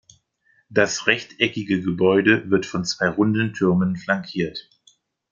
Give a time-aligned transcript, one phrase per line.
[0.71, 4.67] Das rechteckige Gebäude wird von zwei runden Türmen flankiert.